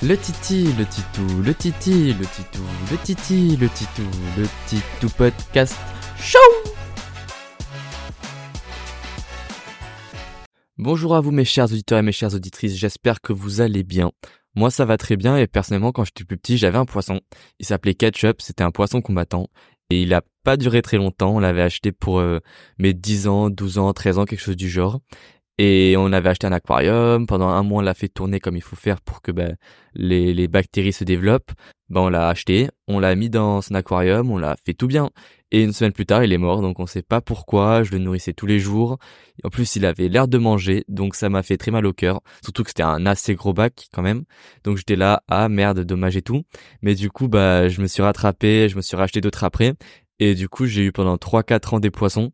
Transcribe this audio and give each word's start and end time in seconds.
Le 0.00 0.16
titi, 0.16 0.62
le 0.78 0.86
titou, 0.86 1.42
le 1.42 1.52
titi, 1.52 2.14
le 2.14 2.24
titou, 2.24 2.62
le 2.88 2.96
titi, 2.98 3.56
le 3.56 3.68
titou, 3.68 4.08
le 4.36 4.46
titou 4.68 5.08
podcast 5.16 5.76
show 6.20 6.38
Bonjour 10.76 11.16
à 11.16 11.20
vous 11.20 11.32
mes 11.32 11.44
chers 11.44 11.64
auditeurs 11.64 11.98
et 11.98 12.02
mes 12.02 12.12
chères 12.12 12.32
auditrices, 12.32 12.76
j'espère 12.76 13.20
que 13.20 13.32
vous 13.32 13.60
allez 13.60 13.82
bien. 13.82 14.12
Moi 14.54 14.70
ça 14.70 14.84
va 14.84 14.96
très 14.98 15.16
bien 15.16 15.36
et 15.36 15.48
personnellement 15.48 15.90
quand 15.90 16.04
j'étais 16.04 16.22
plus 16.22 16.38
petit 16.38 16.58
j'avais 16.58 16.78
un 16.78 16.84
poisson. 16.84 17.20
Il 17.58 17.66
s'appelait 17.66 17.94
Ketchup, 17.94 18.40
c'était 18.40 18.62
un 18.62 18.70
poisson 18.70 19.00
combattant 19.00 19.48
et 19.90 20.02
il 20.02 20.14
a 20.14 20.22
pas 20.44 20.56
duré 20.56 20.80
très 20.80 20.98
longtemps, 20.98 21.34
on 21.34 21.40
l'avait 21.40 21.62
acheté 21.62 21.90
pour 21.90 22.20
euh, 22.20 22.38
mes 22.78 22.94
10 22.94 23.26
ans, 23.26 23.50
12 23.50 23.78
ans, 23.78 23.92
13 23.92 24.18
ans, 24.18 24.24
quelque 24.26 24.40
chose 24.40 24.56
du 24.56 24.68
genre. 24.68 25.00
Et 25.58 25.96
on 25.98 26.12
avait 26.12 26.28
acheté 26.30 26.46
un 26.46 26.52
aquarium. 26.52 27.26
Pendant 27.26 27.48
un 27.48 27.62
mois, 27.64 27.80
on 27.80 27.84
l'a 27.84 27.94
fait 27.94 28.08
tourner 28.08 28.38
comme 28.38 28.56
il 28.56 28.62
faut 28.62 28.76
faire 28.76 29.00
pour 29.00 29.22
que 29.22 29.32
ben, 29.32 29.56
les, 29.94 30.32
les 30.32 30.48
bactéries 30.48 30.92
se 30.92 31.04
développent. 31.04 31.50
Ben, 31.90 32.02
on 32.02 32.08
l'a 32.08 32.28
acheté, 32.28 32.68
on 32.86 33.00
l'a 33.00 33.14
mis 33.14 33.30
dans 33.30 33.60
son 33.60 33.74
aquarium, 33.74 34.30
on 34.30 34.38
l'a 34.38 34.56
fait 34.64 34.74
tout 34.74 34.86
bien. 34.86 35.10
Et 35.50 35.62
une 35.62 35.72
semaine 35.72 35.92
plus 35.92 36.04
tard, 36.04 36.22
il 36.22 36.32
est 36.32 36.38
mort, 36.38 36.60
donc 36.60 36.78
on 36.78 36.86
sait 36.86 37.02
pas 37.02 37.20
pourquoi. 37.20 37.82
Je 37.82 37.92
le 37.92 37.98
nourrissais 37.98 38.34
tous 38.34 38.46
les 38.46 38.60
jours. 38.60 38.98
En 39.42 39.48
plus, 39.48 39.76
il 39.76 39.86
avait 39.86 40.08
l'air 40.08 40.28
de 40.28 40.38
manger, 40.38 40.84
donc 40.88 41.14
ça 41.14 41.30
m'a 41.30 41.42
fait 41.42 41.56
très 41.56 41.70
mal 41.70 41.86
au 41.86 41.92
cœur. 41.92 42.20
Surtout 42.42 42.62
que 42.62 42.70
c'était 42.70 42.82
un 42.82 43.06
assez 43.06 43.34
gros 43.34 43.54
bac 43.54 43.88
quand 43.92 44.02
même. 44.02 44.24
Donc 44.64 44.76
j'étais 44.76 44.96
là, 44.96 45.22
ah 45.28 45.48
merde, 45.48 45.80
dommage 45.80 46.16
et 46.16 46.22
tout. 46.22 46.42
Mais 46.82 46.94
du 46.94 47.10
coup, 47.10 47.28
bah, 47.28 47.68
je 47.68 47.80
me 47.80 47.86
suis 47.86 48.02
rattrapé, 48.02 48.68
je 48.68 48.76
me 48.76 48.82
suis 48.82 48.96
racheté 48.96 49.20
d'autres 49.20 49.42
après. 49.44 49.72
Et 50.20 50.34
du 50.34 50.48
coup, 50.48 50.66
j'ai 50.66 50.84
eu 50.84 50.92
pendant 50.92 51.16
3-4 51.16 51.76
ans 51.76 51.80
des 51.80 51.90
poissons. 51.90 52.32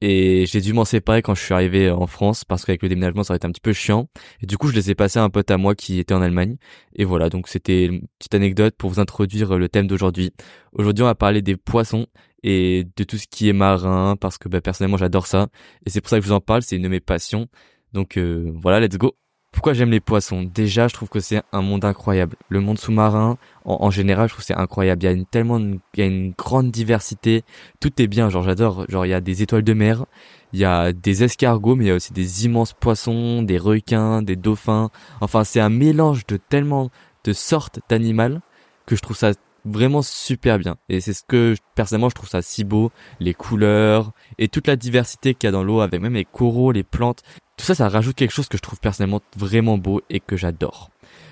Et 0.00 0.46
j'ai 0.46 0.60
dû 0.60 0.72
m'en 0.72 0.84
séparer 0.84 1.22
quand 1.22 1.34
je 1.34 1.42
suis 1.42 1.54
arrivé 1.54 1.90
en 1.90 2.06
France 2.06 2.44
parce 2.44 2.64
qu'avec 2.64 2.82
le 2.82 2.88
déménagement 2.88 3.24
ça 3.24 3.32
aurait 3.32 3.38
été 3.38 3.46
un 3.46 3.50
petit 3.50 3.60
peu 3.60 3.72
chiant. 3.72 4.08
Et 4.40 4.46
du 4.46 4.56
coup 4.56 4.68
je 4.68 4.74
les 4.74 4.90
ai 4.90 4.94
passés 4.94 5.18
à 5.18 5.24
un 5.24 5.30
pote 5.30 5.50
à 5.50 5.56
moi 5.58 5.74
qui 5.74 5.98
était 5.98 6.14
en 6.14 6.22
Allemagne. 6.22 6.56
Et 6.94 7.04
voilà, 7.04 7.30
donc 7.30 7.48
c'était 7.48 7.86
une 7.86 8.02
petite 8.18 8.34
anecdote 8.34 8.74
pour 8.76 8.90
vous 8.90 9.00
introduire 9.00 9.58
le 9.58 9.68
thème 9.68 9.88
d'aujourd'hui. 9.88 10.32
Aujourd'hui 10.72 11.02
on 11.02 11.06
va 11.06 11.14
parler 11.16 11.42
des 11.42 11.56
poissons 11.56 12.06
et 12.44 12.86
de 12.96 13.04
tout 13.04 13.18
ce 13.18 13.26
qui 13.26 13.48
est 13.48 13.52
marin 13.52 14.16
parce 14.16 14.38
que 14.38 14.48
bah, 14.48 14.60
personnellement 14.60 14.98
j'adore 14.98 15.26
ça. 15.26 15.48
Et 15.84 15.90
c'est 15.90 16.00
pour 16.00 16.10
ça 16.10 16.18
que 16.18 16.22
je 16.22 16.28
vous 16.28 16.34
en 16.34 16.40
parle, 16.40 16.62
c'est 16.62 16.76
une 16.76 16.82
de 16.82 16.88
mes 16.88 17.00
passions. 17.00 17.48
Donc 17.92 18.16
euh, 18.16 18.52
voilà, 18.54 18.80
let's 18.80 18.98
go 18.98 19.16
pourquoi 19.52 19.72
j'aime 19.72 19.90
les 19.90 20.00
poissons? 20.00 20.42
Déjà, 20.42 20.88
je 20.88 20.94
trouve 20.94 21.08
que 21.08 21.20
c'est 21.20 21.42
un 21.52 21.62
monde 21.62 21.84
incroyable. 21.84 22.36
Le 22.48 22.60
monde 22.60 22.78
sous-marin, 22.78 23.38
en, 23.64 23.90
général, 23.90 24.28
je 24.28 24.34
trouve 24.34 24.44
c'est 24.44 24.54
incroyable. 24.56 25.02
Il 25.02 25.06
y 25.06 25.08
a 25.08 25.12
une, 25.12 25.26
tellement, 25.26 25.58
il 25.58 25.80
y 25.96 26.02
a 26.02 26.06
une 26.06 26.32
grande 26.32 26.70
diversité. 26.70 27.42
Tout 27.80 28.00
est 28.00 28.06
bien. 28.06 28.28
Genre, 28.28 28.42
j'adore. 28.42 28.84
Genre, 28.88 29.06
il 29.06 29.08
y 29.08 29.14
a 29.14 29.20
des 29.20 29.42
étoiles 29.42 29.62
de 29.62 29.72
mer, 29.72 30.04
il 30.52 30.60
y 30.60 30.64
a 30.64 30.92
des 30.92 31.24
escargots, 31.24 31.76
mais 31.76 31.86
il 31.86 31.88
y 31.88 31.90
a 31.90 31.94
aussi 31.94 32.12
des 32.12 32.44
immenses 32.44 32.72
poissons, 32.74 33.42
des 33.42 33.58
requins, 33.58 34.22
des 34.22 34.36
dauphins. 34.36 34.90
Enfin, 35.20 35.44
c'est 35.44 35.60
un 35.60 35.70
mélange 35.70 36.26
de 36.26 36.36
tellement 36.36 36.90
de 37.24 37.32
sortes 37.32 37.80
d'animaux 37.88 38.40
que 38.86 38.96
je 38.96 39.02
trouve 39.02 39.16
ça 39.16 39.32
vraiment 39.64 40.02
super 40.02 40.58
bien. 40.58 40.76
Et 40.88 41.00
c'est 41.00 41.12
ce 41.12 41.22
que 41.26 41.54
personnellement 41.74 42.08
je 42.08 42.14
trouve 42.14 42.28
ça 42.28 42.42
si 42.42 42.64
beau, 42.64 42.90
les 43.20 43.34
couleurs 43.34 44.12
et 44.38 44.48
toute 44.48 44.66
la 44.66 44.76
diversité 44.76 45.34
qu'il 45.34 45.46
y 45.46 45.48
a 45.48 45.52
dans 45.52 45.64
l'eau 45.64 45.80
avec 45.80 46.00
même 46.00 46.14
les 46.14 46.24
coraux, 46.24 46.72
les 46.72 46.84
plantes. 46.84 47.22
Tout 47.58 47.64
ça, 47.64 47.74
ça 47.74 47.88
rajoute 47.88 48.14
quelque 48.14 48.32
chose 48.32 48.48
que 48.48 48.56
je 48.56 48.62
trouve 48.62 48.78
personnellement 48.78 49.20
vraiment 49.36 49.76
beau 49.76 50.00
et 50.08 50.20
que 50.20 50.36
j'adore. 50.36 50.90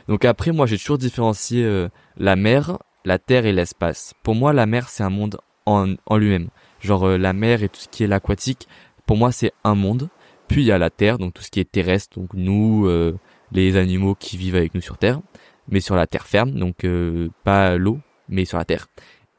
Donc 0.09 0.25
après, 0.25 0.51
moi, 0.51 0.67
j'ai 0.67 0.77
toujours 0.77 0.99
différencié 0.99 1.65
euh, 1.65 1.89
la 2.17 2.35
mer, 2.35 2.79
la 3.05 3.21
terre 3.21 3.47
et 3.47 3.53
l'espace. 3.53 4.13
Pour 4.25 4.35
moi, 4.35 4.53
la 4.53 4.67
mer, 4.67 4.89
c'est 4.89 5.05
un 5.05 5.11
monde 5.11 5.39
en, 5.67 5.95
en 6.05 6.17
lui-même. 6.17 6.49
Genre 6.81 7.07
euh, 7.07 7.17
la 7.17 7.33
mer 7.33 7.63
et 7.63 7.69
tout 7.69 7.81
ce 7.81 7.89
qui 7.89 8.03
est 8.03 8.09
l'aquatique, 8.09 8.67
pour 9.07 9.17
moi, 9.17 9.31
c'est 9.31 9.53
un 9.63 9.77
monde. 9.77 10.09
Puis 10.49 10.63
il 10.63 10.67
y 10.67 10.73
a 10.73 10.79
la 10.79 10.91
terre, 10.91 11.19
donc 11.19 11.33
tout 11.33 11.43
ce 11.43 11.51
qui 11.51 11.61
est 11.61 11.71
terrestre, 11.71 12.19
donc 12.19 12.31
nous, 12.35 12.87
euh, 12.87 13.17
les 13.53 13.77
animaux 13.77 14.17
qui 14.17 14.37
vivent 14.37 14.57
avec 14.57 14.75
nous 14.75 14.81
sur 14.81 14.99
terre, 14.99 15.21
mais 15.69 15.81
sur 15.81 15.95
la 15.95 16.09
terre 16.09 16.27
ferme, 16.27 16.53
donc 16.53 16.87
pas 17.43 17.77
l'eau, 17.77 17.99
mais 18.29 18.45
sur 18.45 18.59
la 18.59 18.65
terre. 18.65 18.87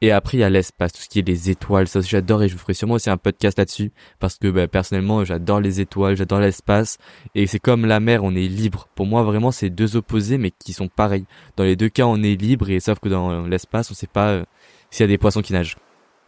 Et 0.00 0.12
après, 0.12 0.38
il 0.38 0.40
y 0.40 0.44
a 0.44 0.50
l'espace, 0.50 0.92
tout 0.92 1.02
ce 1.02 1.08
qui 1.08 1.18
est 1.18 1.26
les 1.26 1.50
étoiles. 1.50 1.88
Ça 1.88 2.00
j'adore 2.00 2.42
et 2.42 2.48
je 2.48 2.54
vous 2.54 2.60
ferai 2.60 2.74
sûrement 2.74 2.94
aussi 2.94 3.10
un 3.10 3.16
podcast 3.16 3.58
là-dessus. 3.58 3.90
Parce 4.20 4.38
que, 4.38 4.48
bah, 4.48 4.68
personnellement, 4.68 5.24
j'adore 5.24 5.60
les 5.60 5.80
étoiles, 5.80 6.16
j'adore 6.16 6.40
l'espace. 6.40 6.98
Et 7.34 7.46
c'est 7.46 7.58
comme 7.58 7.84
la 7.84 7.98
mer, 7.98 8.22
on 8.22 8.34
est 8.34 8.48
libre. 8.48 8.88
Pour 8.94 9.06
moi, 9.06 9.22
vraiment, 9.24 9.50
c'est 9.50 9.70
deux 9.70 9.96
opposés, 9.96 10.38
mais 10.38 10.52
qui 10.52 10.72
sont 10.72 10.88
pareils. 10.88 11.24
Dans 11.56 11.64
les 11.64 11.74
deux 11.74 11.88
cas, 11.88 12.04
on 12.04 12.22
est 12.22 12.40
libre 12.40 12.70
et 12.70 12.78
sauf 12.80 13.00
que 13.00 13.08
dans 13.08 13.46
l'espace, 13.46 13.90
on 13.90 13.94
sait 13.94 14.06
pas 14.06 14.28
euh, 14.28 14.44
s'il 14.90 15.02
y 15.02 15.04
a 15.04 15.08
des 15.08 15.18
poissons 15.18 15.42
qui 15.42 15.52
nagent. 15.52 15.76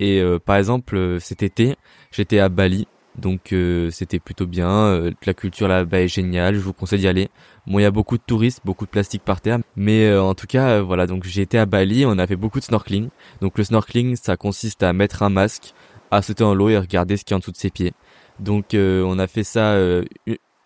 Et 0.00 0.20
euh, 0.20 0.38
par 0.38 0.56
exemple, 0.56 0.96
euh, 0.96 1.18
cet 1.20 1.42
été, 1.42 1.76
j'étais 2.10 2.40
à 2.40 2.48
Bali 2.48 2.88
donc 3.16 3.52
euh, 3.52 3.90
c'était 3.90 4.18
plutôt 4.18 4.46
bien. 4.46 4.70
Euh, 4.70 5.10
la 5.26 5.34
culture 5.34 5.68
là-bas 5.68 6.00
est 6.00 6.08
géniale. 6.08 6.54
Je 6.54 6.60
vous 6.60 6.72
conseille 6.72 7.00
d'y 7.00 7.08
aller. 7.08 7.28
Bon, 7.66 7.78
il 7.78 7.82
y 7.82 7.86
a 7.86 7.90
beaucoup 7.90 8.16
de 8.16 8.22
touristes, 8.24 8.60
beaucoup 8.64 8.86
de 8.86 8.90
plastique 8.90 9.22
par 9.22 9.40
terre, 9.40 9.58
mais 9.76 10.06
euh, 10.06 10.22
en 10.22 10.34
tout 10.34 10.46
cas, 10.46 10.80
voilà. 10.80 11.06
Donc 11.06 11.24
j'ai 11.24 11.42
été 11.42 11.58
à 11.58 11.66
Bali. 11.66 12.04
On 12.06 12.18
a 12.18 12.26
fait 12.26 12.36
beaucoup 12.36 12.60
de 12.60 12.64
snorkeling. 12.64 13.08
Donc 13.40 13.58
le 13.58 13.64
snorkeling, 13.64 14.16
ça 14.16 14.36
consiste 14.36 14.82
à 14.82 14.92
mettre 14.92 15.22
un 15.22 15.30
masque, 15.30 15.74
à 16.10 16.22
sauter 16.22 16.44
dans 16.44 16.54
l'eau 16.54 16.68
et 16.68 16.78
regarder 16.78 17.16
ce 17.16 17.24
qu'il 17.24 17.32
y 17.32 17.34
a 17.34 17.36
en 17.36 17.40
dessous 17.40 17.52
de 17.52 17.56
ses 17.56 17.70
pieds. 17.70 17.92
Donc 18.38 18.68
on 18.74 19.18
a 19.18 19.26
fait 19.26 19.44
ça 19.44 19.76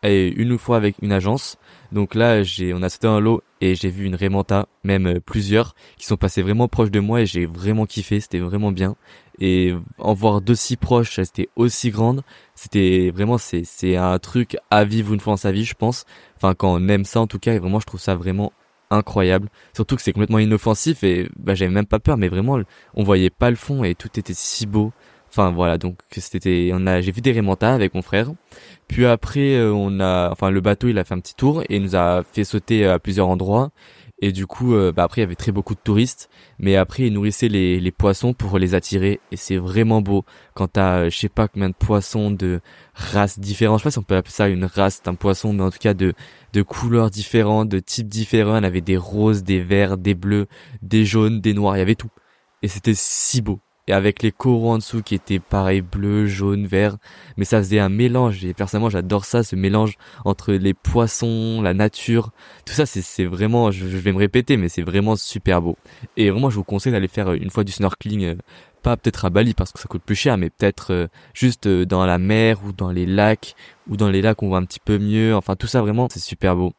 une 0.05 0.59
fois 0.59 0.77
avec 0.77 0.97
une 1.03 1.13
agence. 1.13 1.57
Donc 1.93 2.15
là, 2.15 2.43
j'ai, 2.43 2.75
on 2.75 2.83
a 2.83 2.89
sauté 2.89 3.07
dans 3.07 3.21
l'eau 3.21 3.43
et 3.61 3.75
j'ai 3.75 3.89
vu 3.89 4.05
une 4.05 4.15
Raymanta, 4.15 4.67
même 4.83 5.07
euh, 5.07 5.21
plusieurs, 5.21 5.75
qui 5.97 6.07
sont 6.07 6.17
passés 6.17 6.43
vraiment 6.43 6.69
proches 6.69 6.91
de 6.91 7.01
moi 7.01 7.23
et 7.23 7.27
j'ai 7.27 7.47
vraiment 7.47 7.87
kiffé, 7.87 8.21
c'était 8.21 8.41
vraiment 8.41 8.73
bien. 8.73 8.97
Et 9.41 9.73
en 9.99 10.15
voir 10.15 10.41
d'aussi 10.41 10.77
proches, 10.77 11.21
c'était 11.23 11.49
aussi 11.57 11.91
grande, 11.91 12.23
c'était 12.55 13.11
vraiment, 13.11 13.39
c'est, 13.39 13.63
c'est 13.65 13.97
un 13.97 14.19
truc 14.19 14.57
à 14.71 14.85
vivre 14.85 15.13
une 15.15 15.21
fois 15.21 15.33
dans 15.33 15.39
sa 15.39 15.53
vie, 15.53 15.65
je 15.65 15.75
pense. 15.75 16.05
Enfin, 16.37 16.55
quand 16.55 16.75
on 16.75 16.89
aime 16.89 17.05
ça 17.05 17.21
en 17.21 17.27
tout 17.27 17.39
cas, 17.39 17.55
et 17.55 17.59
vraiment, 17.59 17.81
je 17.81 17.87
trouve 17.87 18.01
ça 18.01 18.15
vraiment 18.15 18.53
incroyable. 18.91 19.49
Surtout 19.75 19.97
que 19.97 20.03
c'est 20.03 20.13
complètement 20.13 20.39
inoffensif 20.39 21.05
et 21.05 21.29
bah, 21.37 21.55
j'avais 21.55 21.73
même 21.73 21.87
pas 21.87 21.99
peur, 21.99 22.17
mais 22.17 22.29
vraiment, 22.29 22.59
on 22.95 23.03
voyait 23.03 23.31
pas 23.31 23.51
le 23.51 23.57
fond 23.57 23.85
et 23.85 23.95
tout 23.95 24.11
était 24.19 24.35
si 24.35 24.67
beau. 24.67 24.93
Enfin 25.37 25.51
voilà, 25.51 25.79
donc 25.79 25.99
c'était, 26.13 26.71
on 26.73 26.87
a, 26.87 27.01
j'ai 27.01 27.11
vu 27.11 27.21
des 27.21 27.33
remontas 27.33 27.75
avec 27.75 27.93
mon 27.95 28.03
frère. 28.03 28.31
Puis 28.87 29.05
après, 29.05 29.57
euh, 29.57 29.73
on 29.73 29.99
a, 29.99 30.31
enfin 30.31 30.51
le 30.51 30.61
bateau, 30.61 30.87
il 30.87 30.97
a 30.97 31.03
fait 31.03 31.15
un 31.15 31.19
petit 31.19 31.35
tour 31.35 31.63
et 31.63 31.75
il 31.75 31.83
nous 31.83 31.97
a 31.97 32.23
fait 32.23 32.45
sauter 32.45 32.87
à 32.87 33.01
plusieurs 33.01 33.27
endroits. 33.27 33.73
Et 34.21 34.31
du 34.31 34.47
coup, 34.47 34.75
euh, 34.75 34.93
bah 34.93 35.03
après, 35.03 35.23
il 35.23 35.25
y 35.25 35.27
avait 35.27 35.35
très 35.35 35.51
beaucoup 35.51 35.75
de 35.75 35.81
touristes. 35.83 36.31
Mais 36.61 36.77
après, 36.77 37.03
il 37.09 37.13
nourrissait 37.13 37.49
les, 37.49 37.91
poissons 37.91 38.33
pour 38.33 38.61
les 38.61 38.77
attirer. 38.77 39.19
Et 39.33 39.37
c'est 39.37 39.57
vraiment 39.57 40.03
beau 40.03 40.25
quand 40.55 40.69
t'as, 40.69 40.99
euh, 41.07 41.11
je 41.11 41.19
sais 41.19 41.29
pas 41.29 41.49
combien 41.49 41.69
de 41.69 41.75
poissons 41.75 42.31
de 42.31 42.61
races 42.95 43.41
différentes. 43.41 43.81
Je 43.81 43.83
sais 43.83 43.87
pas 43.89 43.91
si 43.91 43.99
on 43.99 44.03
peut 44.05 44.17
appeler 44.17 44.33
ça 44.33 44.47
une 44.49 44.67
race 44.67 45.03
d'un 45.03 45.17
poisson, 45.17 45.53
mais 45.53 45.65
en 45.65 45.71
tout 45.73 45.79
cas 45.81 45.95
de, 45.95 46.15
de 46.53 46.63
couleurs 46.63 47.11
différentes, 47.11 47.69
de 47.69 47.81
types 47.81 48.07
différents. 48.09 48.57
Il 48.59 48.63
y 48.63 48.67
avait 48.67 48.81
des 48.81 48.97
roses, 48.97 49.43
des 49.43 49.61
verts, 49.61 49.99
des 49.99 50.15
bleus, 50.15 50.47
des 50.81 51.05
jaunes, 51.05 51.41
des 51.41 51.55
noirs. 51.55 51.77
Il 51.77 51.81
y 51.81 51.83
avait 51.83 51.97
tout. 51.97 52.11
Et 52.63 52.69
c'était 52.69 52.95
si 52.95 53.43
beau 53.43 53.59
et 53.87 53.93
avec 53.93 54.23
les 54.23 54.33
coraux 54.33 54.71
en 54.71 54.79
dessous 54.79 55.03
qui 55.03 55.15
étaient 55.15 55.39
pareil 55.39 55.83
bleu, 55.83 56.27
jaune, 56.27 56.67
vert, 56.67 56.97
mais 57.37 57.45
ça 57.45 57.59
faisait 57.59 57.79
un 57.79 57.89
mélange 57.89 58.45
et 58.45 58.55
personnellement 58.55 58.91
j'adore 58.91 59.25
ça, 59.25 59.43
ce 59.43 59.57
mélange 59.57 59.97
entre 60.25 60.53
les 60.53 60.75
poissons, 60.75 61.61
la 61.63 61.75
nature, 61.75 62.31
tout 62.65 62.73
ça 62.73 62.87
c'est 62.87 63.25
vraiment, 63.25 63.71
je, 63.71 63.85
vais 63.85 64.13
me 64.13 64.19
répéter, 64.19 64.57
mais 64.57 64.69
c'est 64.69 64.83
vraiment 64.83 65.17
super 65.17 65.61
beau. 65.61 65.77
Et 66.17 66.31
vraiment 66.31 66.51
je 66.51 66.57
vous 66.57 66.65
conseille 66.65 66.93
d'aller 66.93 67.09
faire 67.09 67.33
une 67.33 67.51
fois 67.51 67.65
du 67.65 67.73
snorkeling, 67.73 68.25
euh, 68.25 68.35
pas 68.83 68.97
peut-être 68.97 69.25
à 69.25 69.31
Bali 69.31 69.55
parce 69.55 69.73
que 69.73 69.81
ça 69.81 69.89
coûte 69.89 70.03
plus 70.05 70.15
cher, 70.15 70.37
mais 70.39 70.51
peut-être 70.51 70.93
euh, 70.93 71.07
juste 71.33 71.67
euh, 71.67 71.85
dans 71.85 72.07
la 72.07 72.19
mer 72.19 72.61
ou 72.65 72.73
dans 72.73 72.91
les 72.91 73.07
lacs 73.07 73.55
ou 73.89 73.97
dans 73.97 74.11
les 74.11 74.23
lacs 74.23 74.43
on 74.43 74.49
voit 74.49 74.59
un 74.59 74.65
petit 74.65 74.81
peu 74.81 74.99
mieux. 74.99 75.35
Enfin 75.35 75.57
tout 75.57 75.67
ça 75.67 75.81
vraiment 75.81 76.09
c'est 76.11 76.21
super 76.21 76.55
beau. 76.57 76.73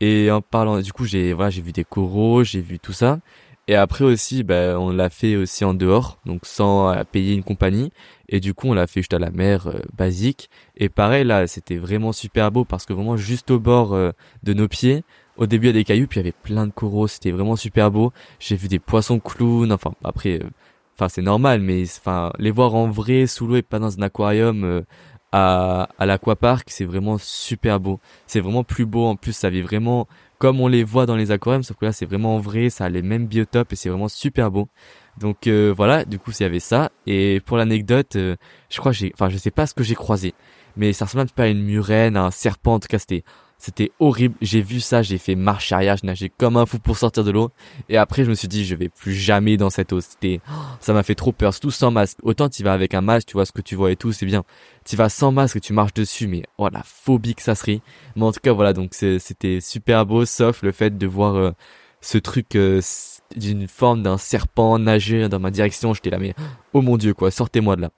Et 0.00 0.30
en 0.30 0.40
parlant, 0.40 0.80
du 0.80 0.92
coup 0.92 1.04
j'ai 1.04 1.32
voilà 1.32 1.50
j'ai 1.50 1.62
vu 1.62 1.72
des 1.72 1.84
coraux, 1.84 2.44
j'ai 2.44 2.60
vu 2.60 2.78
tout 2.78 2.92
ça. 2.92 3.20
Et 3.66 3.76
après 3.76 4.04
aussi, 4.04 4.42
ben, 4.42 4.76
on 4.76 4.90
l'a 4.90 5.08
fait 5.08 5.36
aussi 5.36 5.64
en 5.64 5.72
dehors, 5.72 6.18
donc 6.26 6.44
sans 6.44 6.90
euh, 6.90 7.02
payer 7.04 7.34
une 7.34 7.42
compagnie. 7.42 7.92
Et 8.28 8.40
du 8.40 8.52
coup, 8.52 8.68
on 8.68 8.74
l'a 8.74 8.86
fait 8.86 9.00
juste 9.00 9.14
à 9.14 9.18
la 9.18 9.30
mer, 9.30 9.68
euh, 9.68 9.80
basique. 9.96 10.50
Et 10.76 10.90
pareil, 10.90 11.24
là, 11.24 11.46
c'était 11.46 11.78
vraiment 11.78 12.12
super 12.12 12.50
beau 12.52 12.64
parce 12.64 12.84
que 12.84 12.92
vraiment 12.92 13.16
juste 13.16 13.50
au 13.50 13.58
bord 13.58 13.94
euh, 13.94 14.12
de 14.42 14.52
nos 14.52 14.68
pieds, 14.68 15.02
au 15.38 15.46
début, 15.46 15.66
il 15.66 15.68
y 15.68 15.70
a 15.70 15.72
des 15.72 15.84
cailloux, 15.84 16.06
puis 16.06 16.20
il 16.20 16.24
y 16.24 16.26
avait 16.26 16.36
plein 16.42 16.66
de 16.66 16.72
coraux. 16.72 17.08
C'était 17.08 17.30
vraiment 17.30 17.56
super 17.56 17.90
beau. 17.90 18.12
J'ai 18.38 18.56
vu 18.56 18.68
des 18.68 18.78
poissons 18.78 19.18
clowns. 19.18 19.72
Enfin, 19.72 19.94
après, 20.04 20.40
enfin, 20.96 21.08
c'est 21.08 21.22
normal, 21.22 21.60
mais 21.60 21.84
enfin, 21.84 22.32
les 22.38 22.50
voir 22.50 22.74
en 22.74 22.88
vrai 22.90 23.26
sous 23.26 23.46
l'eau 23.46 23.56
et 23.56 23.62
pas 23.62 23.78
dans 23.78 23.98
un 23.98 24.02
aquarium 24.02 24.84
à, 25.32 25.88
à 25.98 26.06
l'aquapark, 26.06 26.68
c'est 26.70 26.84
vraiment 26.84 27.18
super 27.18 27.80
beau. 27.80 27.98
C'est 28.26 28.40
vraiment 28.40 28.62
plus 28.62 28.86
beau. 28.86 29.06
En 29.06 29.16
plus, 29.16 29.32
ça 29.32 29.50
vit 29.50 29.62
vraiment 29.62 30.06
comme 30.44 30.60
on 30.60 30.68
les 30.68 30.84
voit 30.84 31.06
dans 31.06 31.16
les 31.16 31.30
aquariums, 31.30 31.62
sauf 31.62 31.78
que 31.78 31.86
là 31.86 31.92
c'est 31.94 32.04
vraiment 32.04 32.38
vrai, 32.38 32.68
ça 32.68 32.84
a 32.84 32.90
les 32.90 33.00
mêmes 33.00 33.26
biotopes 33.26 33.72
et 33.72 33.76
c'est 33.76 33.88
vraiment 33.88 34.08
super 34.08 34.50
beau. 34.50 34.68
Donc 35.16 35.46
euh, 35.46 35.72
voilà, 35.74 36.04
du 36.04 36.18
coup 36.18 36.32
il 36.32 36.42
y 36.42 36.44
avait 36.44 36.60
ça. 36.60 36.90
Et 37.06 37.40
pour 37.46 37.56
l'anecdote, 37.56 38.16
euh, 38.16 38.36
je 38.68 38.78
crois 38.78 38.92
j'ai, 38.92 39.10
enfin 39.14 39.30
je 39.30 39.38
sais 39.38 39.50
pas 39.50 39.66
ce 39.66 39.72
que 39.72 39.82
j'ai 39.82 39.94
croisé, 39.94 40.34
mais 40.76 40.92
ça 40.92 41.06
ressemble 41.06 41.26
un 41.38 41.42
à 41.42 41.48
une 41.48 41.62
murène, 41.62 42.18
à 42.18 42.24
un 42.24 42.30
serpent 42.30 42.74
en 42.74 42.78
tout 42.78 42.88
c'était 43.64 43.92
horrible. 43.98 44.34
J'ai 44.42 44.60
vu 44.60 44.78
ça, 44.78 45.00
j'ai 45.00 45.16
fait 45.16 45.34
marche 45.34 45.72
arrière, 45.72 45.96
je 45.96 46.04
nageais 46.04 46.28
comme 46.28 46.58
un 46.58 46.66
fou 46.66 46.78
pour 46.78 46.98
sortir 46.98 47.24
de 47.24 47.30
l'eau. 47.30 47.50
Et 47.88 47.96
après, 47.96 48.22
je 48.22 48.28
me 48.28 48.34
suis 48.34 48.46
dit, 48.46 48.62
je 48.62 48.74
vais 48.74 48.90
plus 48.90 49.14
jamais 49.14 49.56
dans 49.56 49.70
cette 49.70 49.90
eau. 49.94 50.02
C'était, 50.02 50.42
ça 50.80 50.92
m'a 50.92 51.02
fait 51.02 51.14
trop 51.14 51.32
peur, 51.32 51.58
tout 51.58 51.70
sans 51.70 51.90
masque. 51.90 52.18
Autant 52.22 52.50
tu 52.50 52.62
vas 52.62 52.74
avec 52.74 52.92
un 52.92 53.00
masque, 53.00 53.28
tu 53.28 53.32
vois 53.32 53.46
ce 53.46 53.52
que 53.52 53.62
tu 53.62 53.74
vois 53.74 53.90
et 53.90 53.96
tout, 53.96 54.12
c'est 54.12 54.26
bien. 54.26 54.44
Tu 54.84 54.96
vas 54.96 55.08
sans 55.08 55.32
masque 55.32 55.62
tu 55.62 55.72
marches 55.72 55.94
dessus, 55.94 56.26
mais 56.26 56.42
oh 56.58 56.68
la 56.70 56.82
phobie 56.84 57.34
que 57.34 57.42
ça 57.42 57.54
serait. 57.54 57.80
Mais 58.16 58.24
en 58.24 58.32
tout 58.32 58.40
cas, 58.42 58.52
voilà, 58.52 58.74
donc 58.74 58.92
c'était 58.92 59.60
super 59.62 60.04
beau, 60.04 60.26
sauf 60.26 60.62
le 60.62 60.72
fait 60.72 60.98
de 60.98 61.06
voir 61.06 61.34
euh, 61.36 61.52
ce 62.02 62.18
truc 62.18 62.56
euh, 62.56 62.82
d'une 63.34 63.66
forme 63.66 64.02
d'un 64.02 64.18
serpent 64.18 64.78
nager 64.78 65.30
dans 65.30 65.40
ma 65.40 65.50
direction. 65.50 65.94
J'étais 65.94 66.10
là, 66.10 66.18
mais 66.18 66.34
oh 66.74 66.82
mon 66.82 66.98
dieu, 66.98 67.14
quoi, 67.14 67.30
sortez-moi 67.30 67.76
de 67.76 67.82
là. 67.82 67.90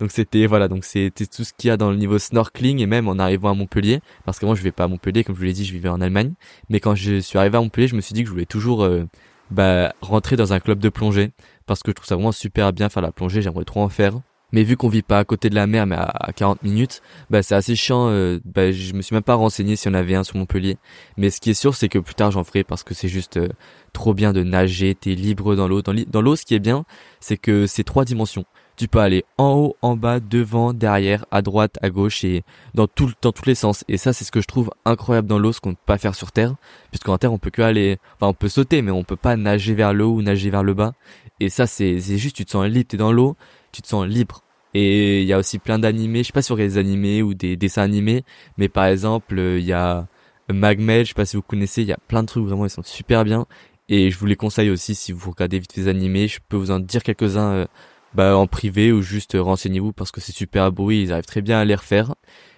Donc 0.00 0.12
c'était 0.12 0.46
voilà, 0.46 0.68
donc 0.68 0.84
c'était 0.84 1.26
tout 1.26 1.44
ce 1.44 1.52
qu'il 1.52 1.68
y 1.68 1.70
a 1.70 1.76
dans 1.76 1.90
le 1.90 1.96
niveau 1.96 2.18
snorkeling 2.18 2.80
et 2.80 2.86
même 2.86 3.08
en 3.08 3.18
arrivant 3.18 3.50
à 3.50 3.54
Montpellier, 3.54 4.00
parce 4.24 4.38
que 4.38 4.46
moi 4.46 4.54
je 4.54 4.62
vais 4.62 4.70
pas 4.70 4.84
à 4.84 4.88
Montpellier, 4.88 5.24
comme 5.24 5.34
je 5.34 5.40
vous 5.40 5.46
l'ai 5.46 5.52
dit, 5.52 5.64
je 5.64 5.72
vivais 5.72 5.88
en 5.88 6.00
Allemagne. 6.00 6.34
Mais 6.68 6.78
quand 6.80 6.94
je 6.94 7.18
suis 7.18 7.38
arrivé 7.38 7.56
à 7.56 7.60
Montpellier, 7.60 7.88
je 7.88 7.96
me 7.96 8.00
suis 8.00 8.14
dit 8.14 8.22
que 8.22 8.28
je 8.28 8.32
voulais 8.32 8.46
toujours 8.46 8.84
euh, 8.84 9.04
bah, 9.50 9.92
rentrer 10.00 10.36
dans 10.36 10.52
un 10.52 10.60
club 10.60 10.78
de 10.78 10.88
plongée, 10.88 11.32
parce 11.66 11.82
que 11.82 11.90
je 11.90 11.94
trouve 11.94 12.06
ça 12.06 12.14
vraiment 12.14 12.32
super 12.32 12.72
bien 12.72 12.88
faire 12.88 13.02
la 13.02 13.12
plongée, 13.12 13.42
j'aimerais 13.42 13.64
trop 13.64 13.82
en 13.82 13.88
faire. 13.88 14.20
Mais 14.52 14.62
vu 14.62 14.76
qu'on 14.76 14.88
vit 14.88 15.02
pas 15.02 15.18
à 15.18 15.24
côté 15.24 15.50
de 15.50 15.54
la 15.54 15.66
mer, 15.66 15.86
mais 15.86 15.96
à 15.96 16.30
40 16.34 16.62
minutes, 16.62 17.02
bah 17.28 17.42
c'est 17.42 17.54
assez 17.54 17.76
chiant. 17.76 18.08
Euh, 18.08 18.40
bah 18.46 18.72
je 18.72 18.94
me 18.94 19.02
suis 19.02 19.14
même 19.14 19.22
pas 19.22 19.34
renseigné 19.34 19.76
si 19.76 19.88
on 19.88 19.94
avait 19.94 20.14
un 20.14 20.24
sur 20.24 20.36
Montpellier. 20.36 20.78
Mais 21.18 21.28
ce 21.28 21.38
qui 21.40 21.50
est 21.50 21.54
sûr, 21.54 21.74
c'est 21.74 21.90
que 21.90 21.98
plus 21.98 22.14
tard 22.14 22.30
j'en 22.30 22.44
ferai 22.44 22.64
parce 22.64 22.82
que 22.82 22.94
c'est 22.94 23.08
juste 23.08 23.36
euh, 23.36 23.48
trop 23.92 24.14
bien 24.14 24.32
de 24.32 24.42
nager. 24.42 24.94
T'es 24.94 25.14
libre 25.14 25.54
dans 25.54 25.68
l'eau. 25.68 25.82
Dans 25.82 26.22
l'eau, 26.22 26.34
ce 26.34 26.46
qui 26.46 26.54
est 26.54 26.60
bien, 26.60 26.86
c'est 27.20 27.36
que 27.36 27.66
c'est 27.66 27.84
trois 27.84 28.06
dimensions. 28.06 28.46
Tu 28.78 28.86
peux 28.86 29.00
aller 29.00 29.24
en 29.38 29.54
haut, 29.54 29.76
en 29.82 29.96
bas, 29.96 30.20
devant, 30.20 30.72
derrière, 30.72 31.26
à 31.32 31.42
droite, 31.42 31.78
à 31.82 31.90
gauche 31.90 32.22
et 32.22 32.44
dans 32.74 32.86
tout 32.86 33.10
dans 33.20 33.32
tous 33.32 33.44
les 33.46 33.56
sens. 33.56 33.84
Et 33.88 33.96
ça, 33.96 34.12
c'est 34.12 34.24
ce 34.24 34.30
que 34.30 34.40
je 34.40 34.46
trouve 34.46 34.70
incroyable 34.84 35.26
dans 35.26 35.38
l'eau, 35.38 35.52
ce 35.52 35.60
qu'on 35.60 35.70
ne 35.70 35.74
peut 35.74 35.80
pas 35.84 35.98
faire 35.98 36.14
sur 36.14 36.30
terre, 36.30 36.54
puisqu'en 36.90 37.18
terre 37.18 37.32
on 37.32 37.38
peut 37.38 37.50
que 37.50 37.60
aller, 37.60 37.98
enfin 38.14 38.28
on 38.28 38.34
peut 38.34 38.48
sauter, 38.48 38.80
mais 38.80 38.92
on 38.92 39.02
peut 39.02 39.16
pas 39.16 39.36
nager 39.36 39.74
vers 39.74 39.92
le 39.92 40.04
haut 40.04 40.14
ou 40.14 40.22
nager 40.22 40.48
vers 40.50 40.62
le 40.62 40.74
bas. 40.74 40.94
Et 41.40 41.48
ça, 41.48 41.66
c'est 41.66 42.00
c'est 42.00 42.18
juste, 42.18 42.36
tu 42.36 42.44
te 42.44 42.52
sens 42.52 42.66
libre, 42.68 42.86
t'es 42.88 42.96
dans 42.96 43.12
l'eau, 43.12 43.36
tu 43.72 43.82
te 43.82 43.88
sens 43.88 44.06
libre. 44.06 44.42
Et 44.74 45.22
il 45.22 45.26
y 45.26 45.32
a 45.32 45.38
aussi 45.38 45.58
plein 45.58 45.80
d'animés, 45.80 46.22
je 46.22 46.28
sais 46.28 46.32
pas 46.32 46.42
si 46.42 46.50
vous 46.50 46.54
regardez 46.54 46.74
des 46.74 46.78
animés 46.78 47.22
ou 47.22 47.34
des 47.34 47.56
dessins 47.56 47.82
animés, 47.82 48.24
mais 48.58 48.68
par 48.68 48.84
exemple, 48.84 49.38
il 49.38 49.64
y 49.64 49.72
a 49.72 50.06
Magmel, 50.52 51.04
je 51.04 51.08
sais 51.08 51.14
pas 51.14 51.24
si 51.26 51.36
vous 51.36 51.42
connaissez, 51.42 51.82
il 51.82 51.88
y 51.88 51.92
a 51.92 51.98
plein 52.06 52.22
de 52.22 52.28
trucs 52.28 52.44
vraiment, 52.44 52.64
ils 52.64 52.70
sont 52.70 52.82
super 52.84 53.24
bien. 53.24 53.46
Et 53.88 54.10
je 54.10 54.18
vous 54.18 54.26
les 54.26 54.36
conseille 54.36 54.70
aussi 54.70 54.94
si 54.94 55.12
vous 55.12 55.30
regardez 55.30 55.58
vite 55.58 55.74
des 55.74 55.88
animés, 55.88 56.28
je 56.28 56.38
peux 56.48 56.56
vous 56.56 56.70
en 56.70 56.78
dire 56.78 57.02
quelques-uns 57.02 57.52
euh, 57.52 57.66
bah, 58.14 58.36
en 58.36 58.46
privé 58.46 58.92
ou 58.92 59.02
juste 59.02 59.34
euh, 59.34 59.42
renseignez-vous 59.42 59.92
parce 59.92 60.10
que 60.10 60.20
c'est 60.20 60.32
super 60.32 60.72
beau, 60.72 60.90
ils 60.90 61.12
arrivent 61.12 61.26
très 61.26 61.42
bien 61.42 61.58
à 61.58 61.64
les 61.64 61.74
refaire. 61.74 62.14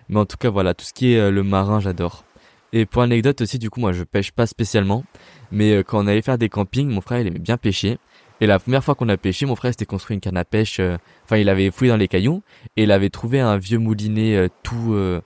Mais 0.09 0.19
en 0.19 0.27
tout 0.27 0.37
cas 0.37 0.51
voilà, 0.51 0.75
tout 0.75 0.85
ce 0.85 0.93
qui 0.93 1.13
est 1.13 1.19
euh, 1.19 1.31
le 1.31 1.43
marin, 1.43 1.81
j'adore. 1.81 2.25
Et 2.73 2.87
pour 2.87 3.03
anecdote 3.03 3.41
aussi, 3.41 3.59
du 3.59 3.71
coup, 3.71 3.81
moi 3.81 3.93
je 3.93 4.05
pêche 4.05 4.31
pas 4.31 4.47
spécialement, 4.47 5.05
mais 5.51 5.83
quand 5.83 6.05
on 6.05 6.07
allait 6.07 6.23
faire 6.23 6.39
des 6.39 6.49
campings, 6.49 6.89
mon 6.89 7.01
frère 7.01 7.21
il 7.21 7.27
aimait 7.27 7.41
bien 7.41 7.57
pêcher. 7.57 7.99
Et 8.41 8.47
la 8.47 8.59
première 8.59 8.83
fois 8.83 8.95
qu'on 8.95 9.09
a 9.09 9.17
pêché, 9.19 9.45
mon 9.45 9.55
frère 9.55 9.73
s'était 9.73 9.85
construit 9.85 10.15
une 10.15 10.21
canne 10.21 10.39
à 10.39 10.45
pêche. 10.45 10.81
Euh, 10.81 10.97
enfin, 11.25 11.37
il 11.37 11.49
avait 11.49 11.71
fouillé 11.71 11.91
dans 11.91 11.99
les 11.99 12.09
cailloux 12.09 12.43
et 12.77 12.85
il 12.85 12.93
avait 12.93 13.11
trouvé 13.11 13.41
un 13.41 13.59
vieux 13.59 13.79
moulinet 13.79 14.35
euh, 14.35 14.49
tout 14.63 14.95
euh, 14.95 15.21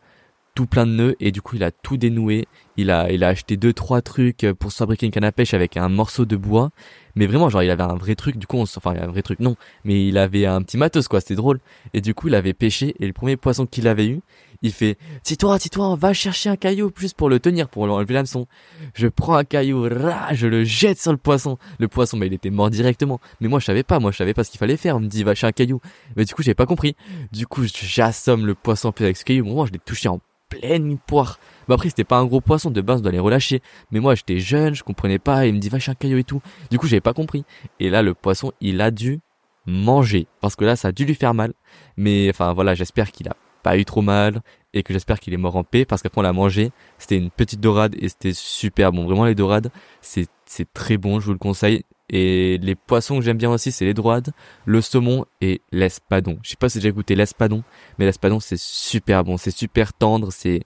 tout 0.54 0.66
plein 0.66 0.86
de 0.86 0.92
nœuds 0.92 1.16
et 1.20 1.32
du 1.32 1.42
coup 1.42 1.56
il 1.56 1.64
a 1.64 1.70
tout 1.70 1.96
dénoué. 1.96 2.46
Il 2.76 2.90
a 2.90 3.10
il 3.10 3.24
a 3.24 3.28
acheté 3.28 3.56
deux 3.56 3.72
trois 3.72 4.02
trucs 4.02 4.46
pour 4.58 4.72
fabriquer 4.72 5.06
une 5.06 5.12
canne 5.12 5.24
à 5.24 5.32
pêche 5.32 5.54
avec 5.54 5.76
un 5.76 5.88
morceau 5.88 6.24
de 6.24 6.36
bois. 6.36 6.70
Mais 7.16 7.26
vraiment 7.26 7.48
genre 7.48 7.62
il 7.62 7.70
avait 7.70 7.82
un 7.82 7.96
vrai 7.96 8.14
truc. 8.14 8.36
Du 8.36 8.46
coup 8.46 8.56
on 8.56 8.62
enfin 8.62 8.94
un 8.96 9.06
vrai 9.06 9.22
truc 9.22 9.40
non, 9.40 9.56
mais 9.84 10.06
il 10.08 10.18
avait 10.18 10.46
un 10.46 10.62
petit 10.62 10.76
matos 10.76 11.08
quoi. 11.08 11.20
C'était 11.20 11.34
drôle. 11.34 11.60
Et 11.92 12.00
du 12.00 12.14
coup 12.14 12.28
il 12.28 12.34
avait 12.34 12.54
pêché 12.54 12.94
et 13.00 13.06
le 13.06 13.12
premier 13.12 13.36
poisson 13.36 13.66
qu'il 13.66 13.88
avait 13.88 14.06
eu, 14.06 14.20
il 14.64 14.72
fait 14.72 14.96
Tis-toi, 15.22 15.58
tis-toi, 15.58 15.88
on 15.90 15.94
va 15.94 16.14
chercher 16.14 16.48
un 16.48 16.56
caillou 16.56 16.90
plus 16.90 17.12
pour 17.12 17.28
le 17.28 17.38
tenir, 17.38 17.68
pour 17.68 17.82
enlever 17.82 18.14
l'hameçon. 18.14 18.46
Je 18.94 19.08
prends 19.08 19.36
un 19.36 19.44
caillou, 19.44 19.88
je 20.32 20.46
le 20.46 20.64
jette 20.64 20.98
sur 20.98 21.12
le 21.12 21.18
poisson. 21.18 21.58
Le 21.78 21.86
poisson, 21.86 22.16
mais 22.16 22.28
il 22.28 22.32
était 22.32 22.48
mort 22.48 22.70
directement. 22.70 23.20
Mais 23.40 23.48
moi, 23.48 23.60
je 23.60 23.66
savais 23.66 23.82
pas, 23.82 24.00
moi, 24.00 24.10
je 24.10 24.16
savais 24.16 24.32
pas 24.32 24.42
ce 24.42 24.50
qu'il 24.50 24.58
fallait 24.58 24.78
faire. 24.78 24.96
On 24.96 25.00
me 25.00 25.06
dit, 25.06 25.22
va 25.22 25.34
chercher 25.34 25.48
un 25.48 25.52
caillou. 25.52 25.80
Mais 26.16 26.24
du 26.24 26.32
coup, 26.32 26.42
j'ai 26.42 26.54
pas 26.54 26.64
compris. 26.64 26.96
Du 27.30 27.46
coup, 27.46 27.64
j'assomme 27.66 28.46
le 28.46 28.54
poisson 28.54 28.90
avec 28.98 29.18
ce 29.18 29.24
caillou. 29.26 29.44
Moi, 29.44 29.66
je 29.66 29.72
l'ai 29.72 29.78
touché 29.78 30.08
en 30.08 30.18
pleine 30.48 30.98
poire. 30.98 31.38
Bah 31.68 31.74
après, 31.74 31.88
c'était 31.88 32.04
pas 32.04 32.18
un 32.18 32.26
gros 32.26 32.40
poisson, 32.40 32.70
de 32.70 32.80
base, 32.80 33.00
on 33.00 33.02
doit 33.02 33.12
les 33.12 33.18
relâcher. 33.18 33.60
Mais 33.90 34.00
moi, 34.00 34.14
j'étais 34.14 34.38
jeune, 34.38 34.74
je 34.74 34.82
comprenais 34.82 35.18
pas, 35.18 35.46
il 35.46 35.54
me 35.54 35.58
dit, 35.58 35.68
va 35.68 35.78
un 35.86 35.94
caillou 35.94 36.18
et 36.18 36.24
tout. 36.24 36.40
Du 36.70 36.78
coup, 36.78 36.86
j'avais 36.86 37.00
pas 37.00 37.14
compris. 37.14 37.44
Et 37.80 37.90
là, 37.90 38.02
le 38.02 38.14
poisson, 38.14 38.52
il 38.60 38.80
a 38.80 38.90
dû 38.90 39.20
manger. 39.66 40.26
Parce 40.40 40.56
que 40.56 40.64
là, 40.64 40.76
ça 40.76 40.88
a 40.88 40.92
dû 40.92 41.04
lui 41.04 41.14
faire 41.14 41.34
mal. 41.34 41.52
Mais, 41.96 42.28
enfin, 42.30 42.52
voilà, 42.52 42.74
j'espère 42.74 43.10
qu'il 43.12 43.28
a 43.28 43.36
pas 43.62 43.78
eu 43.78 43.84
trop 43.84 44.02
mal 44.02 44.42
et 44.74 44.82
que 44.82 44.92
j'espère 44.92 45.18
qu'il 45.18 45.32
est 45.32 45.38
mort 45.38 45.56
en 45.56 45.64
paix 45.64 45.84
parce 45.84 46.02
qu'après 46.02 46.20
on 46.20 46.22
l'a 46.22 46.32
mangé. 46.32 46.70
C'était 46.98 47.16
une 47.16 47.30
petite 47.30 47.60
dorade 47.60 47.96
et 47.98 48.08
c'était 48.08 48.34
super 48.34 48.92
bon. 48.92 49.04
Vraiment 49.06 49.24
les 49.24 49.34
dorades, 49.34 49.70
c'est 50.02 50.28
très 50.74 50.98
bon, 50.98 51.18
je 51.18 51.26
vous 51.26 51.32
le 51.32 51.38
conseille. 51.38 51.82
Et 52.16 52.58
les 52.62 52.76
poissons 52.76 53.18
que 53.18 53.24
j'aime 53.24 53.38
bien 53.38 53.50
aussi, 53.50 53.72
c'est 53.72 53.84
les 53.84 53.92
dorades, 53.92 54.32
le 54.66 54.80
saumon 54.80 55.24
et 55.40 55.60
l'espadon. 55.72 56.38
Je 56.44 56.50
sais 56.50 56.56
pas 56.56 56.68
si 56.68 56.80
j'ai 56.80 56.92
goûté 56.92 57.16
l'espadon, 57.16 57.64
mais 57.98 58.04
l'espadon 58.04 58.38
c'est 58.38 58.56
super 58.56 59.24
bon, 59.24 59.36
c'est 59.36 59.50
super 59.50 59.92
tendre, 59.92 60.30
c'est 60.30 60.60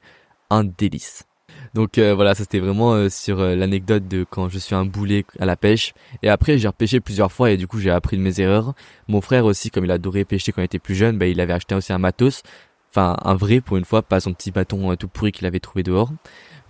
un 0.50 0.62
délice. 0.62 1.24
Donc 1.72 1.96
euh, 1.96 2.14
voilà, 2.14 2.34
ça 2.34 2.42
c'était 2.42 2.58
vraiment 2.58 2.92
euh, 2.92 3.08
sur 3.08 3.40
euh, 3.40 3.54
l'anecdote 3.54 4.06
de 4.08 4.26
quand 4.28 4.50
je 4.50 4.58
suis 4.58 4.74
un 4.74 4.84
boulet 4.84 5.24
à 5.38 5.46
la 5.46 5.56
pêche. 5.56 5.94
Et 6.22 6.28
après 6.28 6.58
j'ai 6.58 6.68
repêché 6.68 7.00
plusieurs 7.00 7.32
fois 7.32 7.50
et 7.50 7.56
du 7.56 7.66
coup 7.66 7.78
j'ai 7.78 7.90
appris 7.90 8.18
de 8.18 8.22
mes 8.22 8.40
erreurs. 8.42 8.74
Mon 9.08 9.22
frère 9.22 9.46
aussi, 9.46 9.70
comme 9.70 9.86
il 9.86 9.90
adorait 9.90 10.26
pêcher 10.26 10.52
quand 10.52 10.60
il 10.60 10.66
était 10.66 10.78
plus 10.78 10.96
jeune, 10.96 11.16
bah, 11.16 11.28
il 11.28 11.40
avait 11.40 11.54
acheté 11.54 11.74
aussi 11.74 11.94
un 11.94 11.98
matos 11.98 12.42
enfin 12.90 13.16
un 13.22 13.34
vrai 13.34 13.60
pour 13.60 13.76
une 13.76 13.84
fois, 13.84 14.02
pas 14.02 14.20
son 14.20 14.32
petit 14.32 14.50
bâton 14.50 14.90
euh, 14.92 14.96
tout 14.96 15.08
pourri 15.08 15.32
qu'il 15.32 15.46
avait 15.46 15.60
trouvé 15.60 15.82
dehors. 15.82 16.10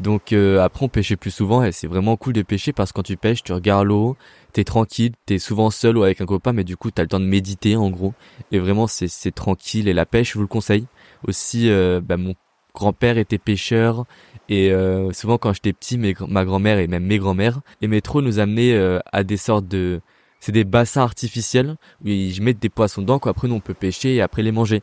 Donc 0.01 0.33
euh, 0.33 0.61
après 0.61 0.85
on 0.85 0.89
pêchait 0.89 1.17
plus 1.17 1.31
souvent 1.31 1.65
et 1.65 1.73
c'est 1.73 1.89
vraiment 1.89 2.17
cool 2.17 2.33
de 2.33 2.43
pêcher 2.43 2.73
parce 2.73 2.93
que 2.93 2.97
quand 2.97 3.03
tu 3.03 3.17
pêches, 3.17 3.43
tu 3.43 3.53
regardes 3.53 3.87
l'eau, 3.87 4.17
t'es 4.53 4.65
tranquille, 4.65 5.13
t'es 5.27 5.39
souvent 5.39 5.71
seul 5.71 5.99
ou 5.99 6.05
avec 6.05 6.21
un 6.21 6.27
copain, 6.27 6.53
mais 6.53 6.65
du 6.65 6.77
coup 6.77 6.91
t'as 6.91 7.03
le 7.03 7.09
temps 7.09 7.21
de 7.21 7.25
méditer 7.25 7.77
en 7.77 7.91
gros. 7.91 8.15
Et 8.53 8.59
vraiment 8.59 8.87
c'est 8.87 9.09
c'est 9.09 9.33
tranquille 9.33 9.89
et 9.89 9.93
la 9.95 10.07
pêche, 10.07 10.33
je 10.33 10.35
vous 10.35 10.43
le 10.43 10.47
conseille. 10.47 10.87
Aussi, 11.27 11.69
euh, 11.69 12.01
bah, 12.01 12.17
mon 12.17 12.35
grand-père 12.75 13.19
était 13.19 13.39
pêcheur 13.39 14.05
et 14.49 14.73
souvent 15.13 15.37
quand 15.37 15.53
j'étais 15.53 15.73
petit, 15.73 15.99
ma 15.99 16.45
grand-mère 16.45 16.79
et 16.79 16.87
même 16.87 17.05
mes 17.05 17.19
grands-mères 17.19 17.61
aimaient 17.83 18.01
trop 18.01 18.23
nous 18.23 18.39
amener 18.39 18.99
à 19.13 19.25
des 19.25 19.37
sortes 19.37 19.67
de 19.67 20.01
c'est 20.41 20.53
des 20.53 20.65
bassins 20.65 21.03
artificiels 21.03 21.77
où 22.05 22.09
ils 22.09 22.41
mettent 22.43 22.61
des 22.61 22.69
poissons 22.69 23.03
dedans 23.03 23.19
quoi 23.19 23.33
après 23.33 23.49
nous 23.49 23.57
on 23.57 23.61
peut 23.61 23.75
pêcher 23.75 24.15
et 24.15 24.21
après 24.21 24.43
les 24.43 24.53
manger 24.53 24.83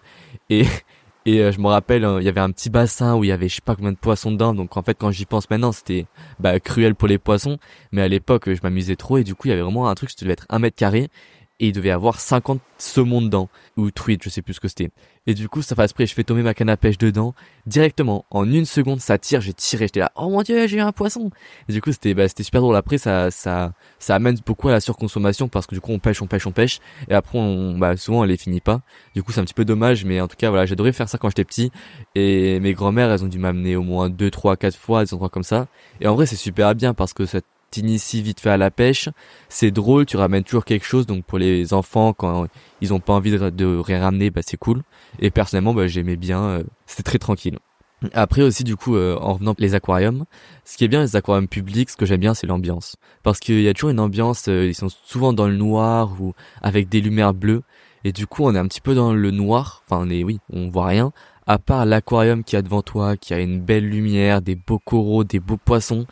et 0.50 0.66
et 1.25 1.39
euh, 1.39 1.51
je 1.51 1.60
me 1.60 1.68
rappelle, 1.68 2.06
hein, 2.06 2.18
il 2.19 2.25
y 2.25 2.30
avait 2.30 2.42
un 2.42 2.51
petit 2.51 2.69
bassin 2.69 3.16
où 3.16 3.24
il 3.24 3.27
y 3.27 3.31
avait 3.31 3.50
je 3.50 3.56
sais 3.56 3.62
pas 3.63 3.75
combien 3.75 3.92
de 3.92 3.98
poissons 3.98 4.31
dedans. 4.31 4.54
Donc 4.54 4.77
en 4.77 4.83
fait, 4.83 4.95
quand 4.95 5.12
j'y 5.12 5.25
pense 5.25 5.50
maintenant, 5.50 5.72
c'était 5.72 6.06
bah, 6.39 6.60
cruel 6.60 6.94
pour 6.95 7.07
les 7.07 7.18
poissons. 7.18 7.57
Mais 7.92 8.01
à 8.01 8.07
l'époque, 8.07 8.54
je 8.54 8.60
m'amusais 8.62 8.95
trop 8.95 9.18
et 9.18 9.24
du 9.24 9.33
coup, 9.33 9.48
il 9.48 9.50
y 9.50 9.54
avait 9.54 9.63
vraiment 9.63 9.89
un 9.89 9.95
truc, 9.95 10.12
ça 10.12 10.18
devait 10.22 10.33
être 10.33 10.45
un 10.50 10.60
mètre 10.60 10.77
carré 10.77 11.10
et 11.60 11.68
il 11.68 11.72
devait 11.72 11.92
avoir 11.92 12.19
50 12.19 12.60
saumons 12.78 13.22
dedans 13.22 13.50
ou 13.78 13.90
truites, 13.92 14.24
je 14.24 14.30
sais 14.30 14.42
plus 14.42 14.56
ce 14.56 14.60
que 14.60 14.68
c'était. 14.68 14.92
Et 15.28 15.34
du 15.34 15.50
coup, 15.50 15.62
ça 15.62 15.75
fait 15.75 15.86
esprit, 15.86 16.06
je 16.06 16.13
fais 16.13 16.24
tomber 16.24 16.44
ma 16.44 16.54
canne 16.54 16.69
à 16.69 16.78
pêche 16.78 16.98
dedans 16.98 17.34
directement. 17.66 18.25
En 18.30 18.50
une 18.50 18.66
seconde, 18.66 19.00
ça 19.00 19.18
tire, 19.18 19.42
j'ai 19.42 19.54
tiré, 19.54 19.86
j'étais 19.86 20.02
là, 20.02 20.12
oh 20.16 20.30
mon 20.30 20.44
dieu, 20.44 20.68
j'ai 20.68 20.78
eu 20.78 20.81
un 20.81 20.92
poisson. 20.92 21.31
Et 21.68 21.74
du 21.74 21.81
coup, 21.81 21.92
c'était 21.92 22.13
bah, 22.13 22.28
c'était 22.28 22.44
super 22.44 22.62
drôle. 22.62 22.75
Après, 22.75 22.98
ça 22.98 23.31
ça 23.31 23.74
ça 23.97 24.16
amène 24.16 24.38
beaucoup 24.45 24.68
à 24.68 24.74
la 24.74 24.80
surconsommation 24.80 25.47
parce 25.47 25.66
que 25.66 25.74
du 25.74 25.81
coup, 25.81 25.92
on 25.92 26.00
pêche, 26.00 26.21
on 26.21 26.28
pêche, 26.28 26.45
on 26.45 26.52
pêche, 26.52 26.80
et 27.09 27.14
après, 27.14 27.40
on 27.40 27.78
bah 27.78 27.97
souvent, 27.97 28.19
on 28.19 28.24
les 28.24 28.38
finit 28.38 28.62
pas. 28.62 28.81
Du 29.16 29.24
coup, 29.24 29.31
c'est 29.31 29.40
un 29.40 29.45
petit 29.45 29.54
peu 29.54 29.66
dommage, 29.66 30.06
mais 30.06 30.21
en 30.21 30.28
tout 30.28 30.38
cas, 30.38 30.50
voilà, 30.50 30.66
j'adorais 30.66 30.92
faire 30.94 31.09
ça 31.09 31.18
quand 31.18 31.30
j'étais 31.30 31.45
petit. 31.45 31.71
Et 32.14 32.59
mes 32.59 32.74
grand-mères, 32.74 33.12
elles 33.12 33.24
ont 33.24 33.28
dû 33.28 33.40
m'amener 33.40 33.76
au 33.76 33.83
moins 33.83 34.09
deux, 34.09 34.30
trois, 34.30 34.57
quatre 34.57 34.78
fois, 34.78 35.04
des 35.06 35.14
endroits 35.14 35.30
comme 35.30 35.44
ça. 35.44 35.68
Et 36.02 36.07
en 36.07 36.16
vrai, 36.16 36.26
c'est 36.26 36.35
super 36.35 36.76
bien 36.76 36.94
parce 36.94 37.14
que 37.14 37.26
cette 37.26 37.45
t'inities 37.76 38.22
vite 38.22 38.40
fait 38.40 38.50
à 38.50 38.58
la 38.58 38.72
pêche. 38.72 39.10
C'est 39.50 39.72
drôle, 39.72 40.06
tu 40.06 40.18
ramènes 40.18 40.44
toujours 40.44 40.66
quelque 40.66 40.86
chose. 40.86 41.06
Donc 41.06 41.26
pour 41.26 41.38
les 41.38 41.74
enfants, 41.74 42.14
quand 42.14 42.48
ils 42.82 42.94
ont 42.94 43.00
pas 43.00 43.14
envie 43.14 43.32
de, 43.32 43.78
rien 43.78 44.02
ramener, 44.02 44.30
bah 44.30 44.42
c'est 44.44 44.58
cool. 44.58 44.84
Et 45.20 45.32
personnellement, 45.32 45.74
bah, 45.74 45.88
j'aimais 45.88 46.16
bien. 46.16 46.42
Euh, 46.44 46.64
c'était 46.86 47.04
très 47.04 47.20
tranquille. 47.20 47.60
Après 48.14 48.42
aussi 48.44 48.64
du 48.64 48.76
coup 48.76 48.96
euh, 48.96 49.18
en 49.20 49.34
revenant 49.34 49.56
les 49.58 49.74
aquariums, 49.74 50.26
ce 50.64 50.78
qui 50.78 50.84
est 50.84 50.88
bien 50.88 51.02
les 51.02 51.16
aquariums 51.16 51.48
publics, 51.48 51.90
ce 51.90 51.96
que 51.96 52.06
j'aime 52.06 52.20
bien 52.20 52.34
c'est 52.34 52.46
l'ambiance 52.46 52.98
parce 53.24 53.40
qu'il 53.40 53.62
y 53.62 53.70
a 53.70 53.74
toujours 53.74 53.90
une 53.90 54.02
ambiance, 54.02 54.48
euh, 54.48 54.68
ils 54.68 54.76
sont 54.76 54.90
souvent 55.06 55.34
dans 55.34 55.48
le 55.48 55.56
noir 55.56 56.12
ou 56.20 56.34
avec 56.62 56.90
des 56.90 57.02
lumières 57.02 57.34
bleues 57.34 57.64
et 58.04 58.12
du 58.12 58.28
coup 58.28 58.44
on 58.44 58.54
est 58.54 58.60
un 58.60 58.68
petit 58.68 58.82
peu 58.82 58.94
dans 58.96 59.14
le 59.14 59.32
noir, 59.32 59.82
enfin 59.88 60.04
on 60.06 60.10
est 60.10 60.24
oui, 60.24 60.40
on 60.52 60.70
voit 60.70 60.88
rien 60.88 61.14
à 61.47 61.59
part 61.59 61.85
l'aquarium 61.85 62.44
qui 62.44 62.56
a 62.56 62.61
devant 62.61 62.81
toi, 62.81 63.18
qui 63.18 63.33
a 63.33 63.40
une 63.40 63.61
belle 63.61 63.87
lumière, 63.87 64.42
des 64.42 64.56
beaux 64.56 64.80
coraux, 64.80 65.23
des 65.23 65.40
beaux 65.40 65.57
poissons 65.57 66.06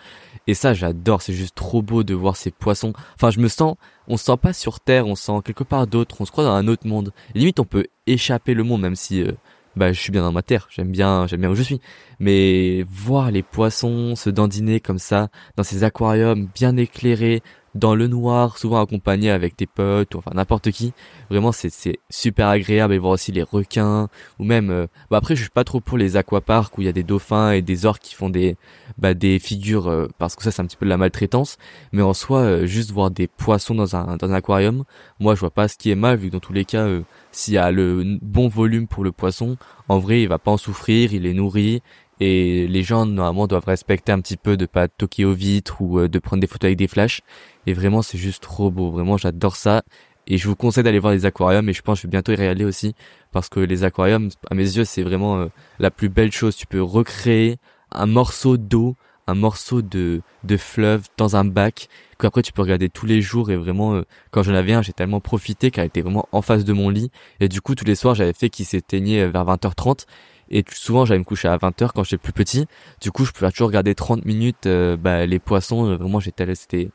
et 0.47 0.53
ça, 0.53 0.73
j'adore. 0.73 1.21
C'est 1.21 1.33
juste 1.33 1.55
trop 1.55 1.81
beau 1.81 2.03
de 2.03 2.13
voir 2.13 2.35
ces 2.35 2.51
poissons. 2.51 2.93
Enfin, 3.15 3.31
je 3.31 3.39
me 3.39 3.47
sens, 3.47 3.75
on 4.07 4.17
se 4.17 4.25
sent 4.25 4.37
pas 4.41 4.53
sur 4.53 4.79
Terre, 4.79 5.07
on 5.07 5.15
se 5.15 5.23
sent 5.23 5.39
quelque 5.43 5.63
part 5.63 5.87
d'autre. 5.87 6.17
On 6.19 6.25
se 6.25 6.31
croit 6.31 6.43
dans 6.43 6.51
un 6.51 6.67
autre 6.67 6.87
monde. 6.87 7.13
limite, 7.33 7.59
on 7.59 7.65
peut 7.65 7.87
échapper 8.07 8.53
le 8.53 8.63
monde, 8.63 8.81
même 8.81 8.95
si, 8.95 9.21
euh, 9.21 9.31
bah, 9.75 9.93
je 9.93 9.99
suis 9.99 10.11
bien 10.11 10.21
dans 10.21 10.31
ma 10.31 10.41
terre. 10.43 10.67
J'aime 10.69 10.91
bien, 10.91 11.27
j'aime 11.27 11.41
bien 11.41 11.49
où 11.49 11.55
je 11.55 11.63
suis. 11.63 11.79
Mais 12.19 12.83
voir 12.89 13.31
les 13.31 13.43
poissons 13.43 14.15
se 14.15 14.29
dandiner 14.29 14.79
comme 14.79 14.99
ça, 14.99 15.29
dans 15.55 15.63
ces 15.63 15.83
aquariums 15.83 16.49
bien 16.53 16.75
éclairés, 16.75 17.41
dans 17.75 17.95
le 17.95 18.07
noir, 18.07 18.57
souvent 18.57 18.81
accompagné 18.81 19.31
avec 19.31 19.55
tes 19.55 19.65
potes 19.65 20.15
ou 20.15 20.19
enfin 20.19 20.31
n'importe 20.33 20.71
qui. 20.71 20.93
Vraiment, 21.29 21.51
c'est 21.51 21.99
super 22.09 22.47
agréable 22.47 22.93
et 22.93 22.97
voir 22.97 23.13
aussi 23.13 23.31
les 23.31 23.43
requins 23.43 24.09
ou 24.39 24.43
même. 24.43 24.69
Euh, 24.69 24.87
bah 25.09 25.17
après, 25.17 25.35
je 25.35 25.41
suis 25.41 25.49
pas 25.49 25.63
trop 25.63 25.79
pour 25.79 25.97
les 25.97 26.15
aquaparks 26.17 26.77
où 26.77 26.81
il 26.81 26.85
y 26.85 26.89
a 26.89 26.93
des 26.93 27.03
dauphins 27.03 27.51
et 27.51 27.61
des 27.61 27.85
orques 27.85 28.01
qui 28.01 28.15
font 28.15 28.29
des 28.29 28.57
bah 28.97 29.13
des 29.13 29.39
figures 29.39 29.87
euh, 29.87 30.07
parce 30.19 30.35
que 30.35 30.43
ça 30.43 30.51
c'est 30.51 30.61
un 30.61 30.65
petit 30.65 30.77
peu 30.77 30.85
de 30.85 30.89
la 30.89 30.97
maltraitance. 30.97 31.57
Mais 31.91 32.01
en 32.01 32.13
soi, 32.13 32.39
euh, 32.39 32.65
juste 32.65 32.91
voir 32.91 33.11
des 33.11 33.27
poissons 33.27 33.75
dans 33.75 33.95
un 33.95 34.17
dans 34.17 34.29
un 34.29 34.33
aquarium, 34.33 34.83
moi 35.19 35.35
je 35.35 35.39
vois 35.39 35.51
pas 35.51 35.67
ce 35.67 35.77
qui 35.77 35.89
est 35.91 35.95
mal 35.95 36.17
vu 36.17 36.27
que 36.27 36.33
dans 36.33 36.39
tous 36.39 36.53
les 36.53 36.65
cas, 36.65 36.87
s'il 37.31 37.55
y 37.55 37.57
a 37.57 37.71
le 37.71 38.17
bon 38.21 38.47
volume 38.47 38.87
pour 38.87 39.03
le 39.03 39.11
poisson, 39.11 39.57
en 39.89 39.99
vrai 39.99 40.21
il 40.21 40.27
va 40.27 40.37
pas 40.37 40.51
en 40.51 40.57
souffrir, 40.57 41.13
il 41.13 41.25
est 41.25 41.33
nourri 41.33 41.81
et 42.19 42.67
les 42.67 42.83
gens 42.83 43.05
normalement 43.05 43.47
doivent 43.47 43.65
respecter 43.65 44.11
un 44.11 44.21
petit 44.21 44.37
peu 44.37 44.57
de 44.57 44.65
pas 44.65 44.87
toquer 44.87 45.25
aux 45.25 45.33
vitres 45.33 45.81
ou 45.81 45.99
euh, 45.99 46.07
de 46.07 46.19
prendre 46.19 46.41
des 46.41 46.47
photos 46.47 46.67
avec 46.67 46.77
des 46.77 46.87
flashs. 46.87 47.21
Et 47.65 47.73
vraiment 47.73 48.01
c'est 48.01 48.17
juste 48.17 48.43
trop 48.43 48.71
beau. 48.71 48.91
Vraiment 48.91 49.17
j'adore 49.17 49.55
ça. 49.55 49.83
Et 50.25 50.37
je 50.37 50.47
vous 50.47 50.55
conseille 50.55 50.83
d'aller 50.83 50.99
voir 50.99 51.11
les 51.11 51.25
aquariums 51.25 51.67
et 51.67 51.73
je 51.73 51.81
pense 51.81 51.99
que 51.99 52.03
je 52.03 52.07
vais 52.07 52.11
bientôt 52.11 52.31
y 52.31 52.45
aller 52.45 52.65
aussi. 52.65 52.95
Parce 53.31 53.49
que 53.49 53.59
les 53.59 53.83
aquariums 53.83 54.29
à 54.49 54.55
mes 54.55 54.63
yeux 54.63 54.85
c'est 54.85 55.03
vraiment 55.03 55.37
euh, 55.37 55.47
la 55.79 55.91
plus 55.91 56.09
belle 56.09 56.31
chose. 56.31 56.55
Tu 56.55 56.67
peux 56.67 56.81
recréer 56.81 57.57
un 57.91 58.05
morceau 58.05 58.57
d'eau 58.57 58.95
un 59.25 59.35
morceau 59.35 59.81
de 59.81 60.21
de 60.43 60.57
fleuve 60.57 61.07
dans 61.17 61.37
un 61.37 61.45
bac 61.45 61.87
qu'après 62.19 62.41
tu 62.41 62.51
peux 62.51 62.61
regarder 62.61 62.89
tous 62.89 63.05
les 63.05 63.21
jours. 63.21 63.51
Et 63.51 63.57
vraiment 63.57 63.95
euh, 63.95 64.03
quand 64.31 64.43
j'en 64.43 64.53
avais 64.53 64.73
un 64.73 64.81
j'ai 64.81 64.93
tellement 64.93 65.19
profité 65.19 65.71
qu'elle 65.71 65.85
était 65.85 66.01
vraiment 66.01 66.27
en 66.31 66.41
face 66.41 66.65
de 66.65 66.73
mon 66.73 66.89
lit. 66.89 67.09
Et 67.39 67.49
du 67.49 67.61
coup 67.61 67.75
tous 67.75 67.85
les 67.85 67.95
soirs 67.95 68.15
j'avais 68.15 68.33
fait 68.33 68.49
qu'il 68.49 68.65
s'éteignait 68.65 69.27
vers 69.27 69.45
20h30 69.45 70.05
et 70.49 70.63
souvent 70.71 71.05
j'allais 71.05 71.19
me 71.19 71.23
coucher 71.23 71.47
à 71.47 71.57
20h 71.57 71.89
quand 71.93 72.03
j'étais 72.03 72.17
plus 72.17 72.33
petit. 72.33 72.67
Du 73.01 73.11
coup 73.11 73.25
je 73.25 73.31
pouvais 73.31 73.51
toujours 73.51 73.67
regarder 73.67 73.95
30 73.95 74.25
minutes 74.25 74.65
euh, 74.65 74.97
bah, 74.97 75.25
les 75.25 75.39
poissons. 75.39 75.87
Euh, 75.87 75.97
vraiment 75.97 76.19
j'étais 76.19 76.53
c'était 76.55 76.89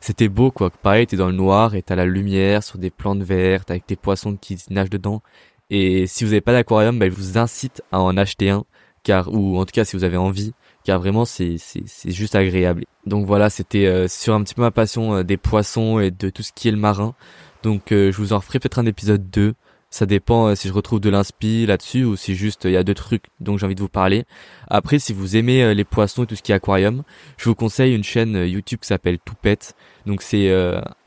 c'était 0.00 0.28
beau 0.28 0.50
quoi. 0.50 0.70
Pareil 0.70 1.06
t'es 1.06 1.16
dans 1.16 1.28
le 1.28 1.34
noir 1.34 1.74
et 1.74 1.82
t'as 1.82 1.96
la 1.96 2.06
lumière 2.06 2.62
sur 2.62 2.78
des 2.78 2.90
plantes 2.90 3.22
vertes 3.22 3.70
avec 3.70 3.84
des 3.88 3.96
poissons 3.96 4.36
qui 4.36 4.58
nagent 4.70 4.90
dedans. 4.90 5.22
Et 5.70 6.06
si 6.06 6.24
vous 6.24 6.30
n'avez 6.30 6.40
pas 6.40 6.52
d'aquarium 6.52 6.98
bah, 6.98 7.08
je 7.08 7.14
vous 7.14 7.38
incite 7.38 7.82
à 7.92 8.00
en 8.00 8.16
acheter 8.16 8.50
un 8.50 8.64
car 9.02 9.32
ou 9.32 9.58
en 9.58 9.64
tout 9.64 9.72
cas 9.72 9.84
si 9.84 9.96
vous 9.96 10.04
avez 10.04 10.16
envie 10.16 10.52
car 10.84 10.98
vraiment 10.98 11.24
c'est 11.24 11.56
c'est 11.58 12.10
juste 12.10 12.34
agréable. 12.34 12.84
Donc 13.06 13.26
voilà, 13.26 13.50
c'était 13.50 13.86
euh, 13.86 14.08
sur 14.08 14.34
un 14.34 14.42
petit 14.42 14.54
peu 14.54 14.62
ma 14.62 14.70
passion 14.70 15.22
des 15.22 15.36
poissons 15.36 16.00
et 16.00 16.10
de 16.10 16.30
tout 16.30 16.42
ce 16.42 16.52
qui 16.52 16.68
est 16.68 16.72
le 16.72 16.78
marin. 16.78 17.14
Donc 17.62 17.84
je 17.90 18.16
vous 18.16 18.34
en 18.34 18.38
referai 18.38 18.58
peut-être 18.58 18.78
un 18.78 18.86
épisode 18.86 19.30
2 19.30 19.54
ça 19.94 20.06
dépend 20.06 20.48
euh, 20.48 20.54
si 20.56 20.66
je 20.66 20.72
retrouve 20.72 20.98
de 20.98 21.08
l'inspi 21.08 21.66
là-dessus 21.66 22.02
ou 22.02 22.16
si 22.16 22.34
juste 22.34 22.64
il 22.64 22.72
y 22.72 22.76
a 22.76 22.82
deux 22.82 22.94
trucs 22.94 23.26
dont 23.38 23.56
j'ai 23.56 23.64
envie 23.64 23.76
de 23.76 23.80
vous 23.80 23.88
parler. 23.88 24.24
Après, 24.66 24.98
si 24.98 25.12
vous 25.12 25.36
aimez 25.36 25.62
euh, 25.62 25.72
les 25.72 25.84
poissons 25.84 26.24
et 26.24 26.26
tout 26.26 26.34
ce 26.34 26.42
qui 26.42 26.50
est 26.50 26.54
aquarium, 26.56 27.04
je 27.36 27.48
vous 27.48 27.54
conseille 27.54 27.94
une 27.94 28.02
chaîne 28.02 28.34
euh, 28.34 28.44
YouTube 28.44 28.80
qui 28.82 28.88
s'appelle 28.88 29.20
Toupette. 29.24 29.76
Donc 30.04 30.22
c'est 30.22 30.52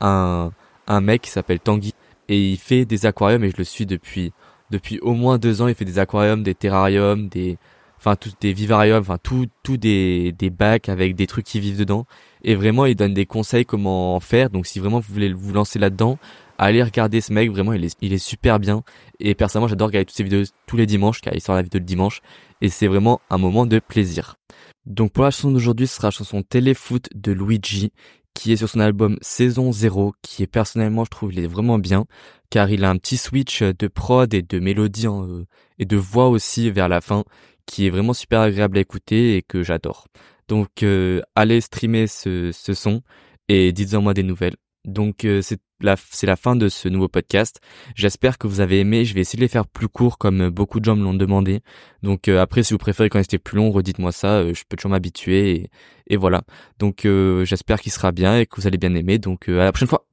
un 0.00 0.52
un 0.86 1.00
mec 1.02 1.20
qui 1.20 1.30
s'appelle 1.30 1.60
Tanguy 1.60 1.92
et 2.30 2.52
il 2.52 2.56
fait 2.56 2.86
des 2.86 3.04
aquariums 3.04 3.44
et 3.44 3.50
je 3.50 3.58
le 3.58 3.64
suis 3.64 3.84
depuis 3.84 4.32
depuis 4.70 4.98
au 5.00 5.12
moins 5.12 5.36
deux 5.36 5.60
ans. 5.60 5.68
Il 5.68 5.74
fait 5.74 5.84
des 5.84 5.98
aquariums, 5.98 6.42
des 6.42 6.54
terrariums, 6.54 7.28
des 7.28 7.58
enfin 7.98 8.16
tous 8.16 8.32
des 8.40 8.54
vivariums, 8.54 9.00
enfin 9.00 9.18
tout 9.22 9.48
tout 9.62 9.76
des 9.76 10.32
des 10.32 10.48
bacs 10.48 10.88
avec 10.88 11.14
des 11.14 11.26
trucs 11.26 11.44
qui 11.44 11.60
vivent 11.60 11.78
dedans. 11.78 12.06
Et 12.42 12.54
vraiment, 12.54 12.86
il 12.86 12.96
donne 12.96 13.12
des 13.12 13.26
conseils 13.26 13.66
comment 13.66 14.16
en 14.16 14.20
faire. 14.20 14.48
Donc 14.48 14.66
si 14.66 14.80
vraiment 14.80 15.00
vous 15.00 15.12
voulez 15.12 15.30
vous 15.30 15.52
lancer 15.52 15.78
là-dedans, 15.78 16.18
allez 16.58 16.82
regarder 16.82 17.20
ce 17.20 17.32
mec, 17.32 17.50
vraiment 17.50 17.72
il 17.72 17.84
est, 17.84 17.96
il 18.00 18.12
est 18.12 18.18
super 18.18 18.58
bien. 18.58 18.82
Et 19.20 19.34
personnellement 19.34 19.68
j'adore 19.68 19.88
regarder 19.88 20.06
toutes 20.06 20.16
ses 20.16 20.24
vidéos 20.24 20.44
tous 20.66 20.76
les 20.76 20.86
dimanches, 20.86 21.20
car 21.20 21.34
il 21.34 21.40
sort 21.40 21.54
la 21.54 21.62
vidéo 21.62 21.78
le 21.78 21.86
dimanche. 21.86 22.20
Et 22.60 22.68
c'est 22.68 22.88
vraiment 22.88 23.20
un 23.30 23.38
moment 23.38 23.66
de 23.66 23.78
plaisir. 23.78 24.36
Donc 24.84 25.12
pour 25.12 25.24
la 25.24 25.30
chanson 25.30 25.52
d'aujourd'hui, 25.52 25.86
ce 25.86 25.96
sera 25.96 26.08
la 26.08 26.12
chanson 26.12 26.42
Téléfoot 26.42 27.08
de 27.14 27.32
Luigi, 27.32 27.92
qui 28.34 28.52
est 28.52 28.56
sur 28.56 28.68
son 28.68 28.80
album 28.80 29.18
Saison 29.20 29.72
0, 29.72 30.14
qui 30.22 30.42
est 30.42 30.46
personnellement 30.46 31.04
je 31.04 31.10
trouve 31.10 31.32
il 31.32 31.40
est 31.40 31.46
vraiment 31.46 31.78
bien, 31.78 32.06
car 32.50 32.70
il 32.70 32.84
a 32.84 32.90
un 32.90 32.96
petit 32.96 33.16
switch 33.16 33.62
de 33.62 33.88
prod 33.88 34.32
et 34.34 34.42
de 34.42 34.58
mélodie 34.58 35.06
euh, 35.06 35.44
et 35.78 35.84
de 35.84 35.96
voix 35.96 36.28
aussi 36.28 36.70
vers 36.70 36.88
la 36.88 37.00
fin, 37.00 37.24
qui 37.66 37.86
est 37.86 37.90
vraiment 37.90 38.14
super 38.14 38.40
agréable 38.40 38.78
à 38.78 38.80
écouter 38.80 39.36
et 39.36 39.42
que 39.42 39.62
j'adore. 39.62 40.06
Donc 40.48 40.82
euh, 40.82 41.20
allez 41.34 41.60
streamer 41.60 42.06
ce, 42.06 42.50
ce 42.52 42.74
son 42.74 43.02
et 43.48 43.72
dites-en 43.72 44.02
moi 44.02 44.14
des 44.14 44.22
nouvelles. 44.22 44.56
Donc 44.88 45.24
euh, 45.24 45.42
c'est 45.42 45.60
la, 45.80 45.96
fin 46.36 46.56
de 46.56 46.68
ce 46.68 46.88
nouveau 46.88 47.08
podcast. 47.08 47.60
J'espère 47.94 48.38
que 48.38 48.46
vous 48.46 48.60
avez 48.60 48.80
aimé. 48.80 49.04
Je 49.04 49.14
vais 49.14 49.20
essayer 49.20 49.36
de 49.36 49.44
les 49.44 49.48
faire 49.48 49.66
plus 49.66 49.88
courts 49.88 50.18
comme 50.18 50.48
beaucoup 50.48 50.80
de 50.80 50.84
gens 50.84 50.96
me 50.96 51.04
l'ont 51.04 51.14
demandé. 51.14 51.60
Donc 52.02 52.28
euh, 52.28 52.40
après, 52.40 52.62
si 52.62 52.74
vous 52.74 52.78
préférez 52.78 53.08
quand 53.08 53.22
c'était 53.22 53.38
plus 53.38 53.56
long, 53.56 53.70
redites-moi 53.70 54.10
ça. 54.10 54.38
Euh, 54.38 54.54
je 54.54 54.64
peux 54.68 54.76
toujours 54.76 54.90
m'habituer 54.90 55.70
et, 56.08 56.16
voilà. 56.16 56.42
Donc 56.78 57.06
j'espère 57.44 57.80
qu'il 57.80 57.92
sera 57.92 58.12
bien 58.12 58.38
et 58.38 58.46
que 58.46 58.60
vous 58.60 58.66
allez 58.66 58.78
bien 58.78 58.94
aimer. 58.94 59.18
Donc 59.18 59.48
à 59.48 59.64
la 59.64 59.72
prochaine 59.72 59.88
fois. 59.88 60.06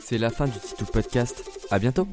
C'est 0.00 0.18
la 0.18 0.30
fin 0.30 0.46
du 0.46 0.58
Tito 0.58 0.84
Podcast. 0.86 1.44
À 1.70 1.78
bientôt. 1.78 2.08